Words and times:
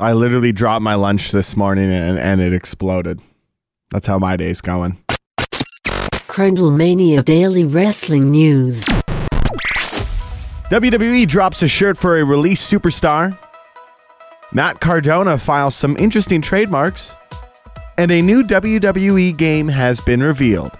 I 0.00 0.14
literally 0.14 0.50
dropped 0.50 0.82
my 0.82 0.94
lunch 0.94 1.30
this 1.30 1.54
morning 1.58 1.92
and, 1.92 2.18
and 2.18 2.40
it 2.40 2.54
exploded. 2.54 3.20
That's 3.90 4.06
how 4.06 4.18
my 4.18 4.34
day's 4.36 4.62
going. 4.62 4.96
Crundlemania 6.26 7.22
Daily 7.22 7.64
Wrestling 7.64 8.30
News. 8.30 8.84
WWE 10.70 11.28
drops 11.28 11.62
a 11.62 11.68
shirt 11.68 11.98
for 11.98 12.18
a 12.18 12.24
released 12.24 12.72
superstar. 12.72 13.36
Matt 14.52 14.80
Cardona 14.80 15.36
files 15.36 15.74
some 15.74 15.98
interesting 15.98 16.40
trademarks. 16.40 17.14
And 17.98 18.10
a 18.10 18.22
new 18.22 18.42
WWE 18.42 19.36
game 19.36 19.68
has 19.68 20.00
been 20.00 20.22
revealed. 20.22 20.70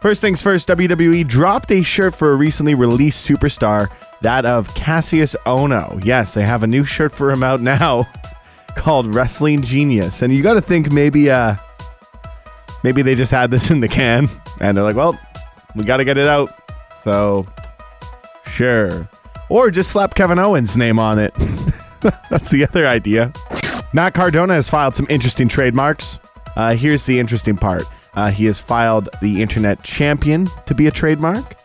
First 0.00 0.22
things 0.22 0.40
first, 0.40 0.68
WWE 0.68 1.28
dropped 1.28 1.70
a 1.70 1.82
shirt 1.82 2.14
for 2.14 2.32
a 2.32 2.36
recently 2.36 2.74
released 2.74 3.28
superstar, 3.28 3.88
that 4.22 4.46
of 4.46 4.68
Kassius 4.70 5.36
Ohno. 5.44 6.02
Yes, 6.02 6.32
they 6.32 6.46
have 6.46 6.62
a 6.62 6.66
new 6.66 6.84
shirt 6.86 7.12
for 7.12 7.30
him 7.30 7.42
out 7.42 7.60
now 7.60 8.06
called 8.78 9.14
Wrestling 9.14 9.62
Genius. 9.62 10.22
And 10.22 10.32
you 10.32 10.42
got 10.42 10.54
to 10.54 10.60
think 10.60 10.90
maybe 10.90 11.30
uh 11.30 11.56
maybe 12.82 13.02
they 13.02 13.14
just 13.14 13.32
had 13.32 13.50
this 13.50 13.70
in 13.70 13.80
the 13.80 13.88
can 13.88 14.28
and 14.60 14.76
they're 14.76 14.84
like, 14.84 14.96
"Well, 14.96 15.18
we 15.74 15.84
got 15.84 15.98
to 15.98 16.04
get 16.04 16.16
it 16.16 16.26
out." 16.26 16.50
So, 17.02 17.46
sure. 18.46 19.08
Or 19.48 19.70
just 19.70 19.90
slap 19.90 20.14
Kevin 20.14 20.38
Owens' 20.38 20.76
name 20.76 20.98
on 20.98 21.18
it. 21.18 21.34
That's 22.30 22.50
the 22.50 22.66
other 22.68 22.86
idea. 22.86 23.32
Matt 23.92 24.14
Cardona 24.14 24.54
has 24.54 24.68
filed 24.68 24.94
some 24.94 25.06
interesting 25.08 25.48
trademarks. 25.48 26.18
Uh, 26.54 26.74
here's 26.74 27.06
the 27.06 27.18
interesting 27.18 27.56
part. 27.56 27.84
Uh, 28.14 28.30
he 28.30 28.44
has 28.46 28.60
filed 28.60 29.08
the 29.22 29.40
Internet 29.40 29.82
Champion 29.82 30.48
to 30.66 30.74
be 30.74 30.86
a 30.86 30.90
trademark. 30.90 31.56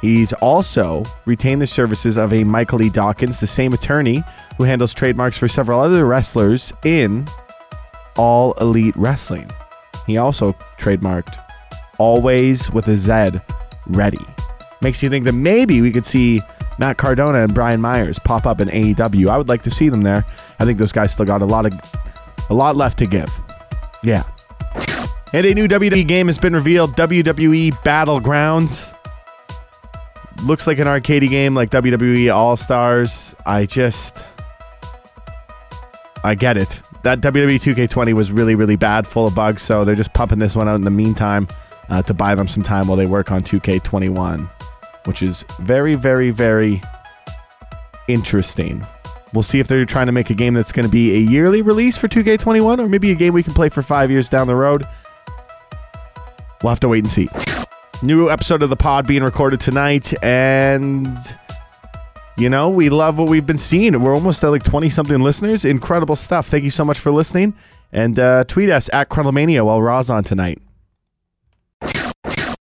He's 0.00 0.32
also 0.34 1.04
retained 1.26 1.60
the 1.60 1.66
services 1.66 2.16
of 2.16 2.32
a 2.32 2.44
Michael 2.44 2.82
E. 2.82 2.88
Dockins, 2.88 3.40
the 3.40 3.46
same 3.46 3.72
attorney 3.72 4.22
who 4.56 4.64
handles 4.64 4.94
trademarks 4.94 5.36
for 5.36 5.48
several 5.48 5.80
other 5.80 6.06
wrestlers 6.06 6.72
in 6.84 7.28
All 8.16 8.54
Elite 8.54 8.96
Wrestling. 8.96 9.50
He 10.06 10.16
also 10.16 10.52
trademarked 10.78 11.38
Always 11.98 12.70
with 12.70 12.88
a 12.88 12.96
Z, 12.96 13.40
Ready. 13.86 14.24
Makes 14.80 15.02
you 15.02 15.10
think 15.10 15.26
that 15.26 15.32
maybe 15.32 15.82
we 15.82 15.92
could 15.92 16.06
see 16.06 16.40
Matt 16.78 16.96
Cardona 16.96 17.40
and 17.42 17.52
Brian 17.52 17.80
Myers 17.82 18.18
pop 18.18 18.46
up 18.46 18.58
in 18.58 18.68
AEW. 18.68 19.28
I 19.28 19.36
would 19.36 19.48
like 19.48 19.60
to 19.62 19.70
see 19.70 19.90
them 19.90 20.00
there. 20.00 20.24
I 20.58 20.64
think 20.64 20.78
those 20.78 20.92
guys 20.92 21.12
still 21.12 21.26
got 21.26 21.42
a 21.42 21.44
lot 21.44 21.66
of 21.66 21.74
a 22.48 22.54
lot 22.54 22.74
left 22.74 22.98
to 22.98 23.06
give. 23.06 23.28
Yeah. 24.02 24.22
And 25.34 25.44
a 25.46 25.54
new 25.54 25.68
WWE 25.68 26.08
game 26.08 26.26
has 26.28 26.38
been 26.38 26.54
revealed 26.54 26.96
WWE 26.96 27.72
Battlegrounds. 27.84 28.94
Looks 30.44 30.66
like 30.66 30.78
an 30.78 30.88
arcade 30.88 31.28
game 31.28 31.54
like 31.54 31.70
WWE 31.70 32.34
All 32.34 32.56
Stars. 32.56 33.34
I 33.44 33.66
just. 33.66 34.24
I 36.24 36.34
get 36.34 36.56
it. 36.56 36.80
That 37.02 37.20
WWE 37.20 37.60
2K20 37.60 38.12
was 38.12 38.30
really, 38.30 38.54
really 38.54 38.76
bad, 38.76 39.06
full 39.06 39.26
of 39.26 39.34
bugs, 39.34 39.62
so 39.62 39.84
they're 39.84 39.94
just 39.94 40.12
pumping 40.12 40.38
this 40.38 40.54
one 40.54 40.68
out 40.68 40.74
in 40.74 40.84
the 40.84 40.90
meantime 40.90 41.48
uh, 41.88 42.02
to 42.02 42.14
buy 42.14 42.34
them 42.34 42.46
some 42.46 42.62
time 42.62 42.88
while 42.88 42.96
they 42.96 43.06
work 43.06 43.30
on 43.30 43.42
2K21, 43.42 44.48
which 45.06 45.22
is 45.22 45.44
very, 45.60 45.94
very, 45.94 46.30
very 46.30 46.82
interesting. 48.06 48.86
We'll 49.32 49.42
see 49.42 49.60
if 49.60 49.68
they're 49.68 49.84
trying 49.84 50.06
to 50.06 50.12
make 50.12 50.30
a 50.30 50.34
game 50.34 50.54
that's 50.54 50.72
going 50.72 50.86
to 50.86 50.92
be 50.92 51.14
a 51.14 51.18
yearly 51.18 51.62
release 51.62 51.96
for 51.96 52.08
2K21 52.08 52.80
or 52.80 52.88
maybe 52.88 53.12
a 53.12 53.14
game 53.14 53.32
we 53.32 53.42
can 53.42 53.54
play 53.54 53.68
for 53.68 53.82
five 53.82 54.10
years 54.10 54.28
down 54.28 54.46
the 54.46 54.56
road. 54.56 54.86
We'll 56.62 56.70
have 56.70 56.80
to 56.80 56.88
wait 56.88 56.98
and 56.98 57.10
see. 57.10 57.28
New 58.02 58.30
episode 58.30 58.62
of 58.62 58.70
the 58.70 58.76
pod 58.76 59.06
being 59.06 59.22
recorded 59.22 59.60
tonight, 59.60 60.14
and 60.24 61.18
you 62.38 62.48
know, 62.48 62.70
we 62.70 62.88
love 62.88 63.18
what 63.18 63.28
we've 63.28 63.44
been 63.44 63.58
seeing. 63.58 64.00
We're 64.02 64.14
almost 64.14 64.42
at 64.42 64.48
like 64.48 64.64
20 64.64 64.88
something 64.88 65.20
listeners. 65.20 65.66
Incredible 65.66 66.16
stuff. 66.16 66.46
Thank 66.46 66.64
you 66.64 66.70
so 66.70 66.82
much 66.82 66.98
for 66.98 67.10
listening. 67.10 67.54
And 67.92 68.18
uh, 68.18 68.44
tweet 68.44 68.70
us 68.70 68.88
at 68.94 69.10
Crundlemania 69.10 69.64
while 69.66 69.82
Raw's 69.82 70.08
on 70.08 70.24
tonight. 70.24 70.62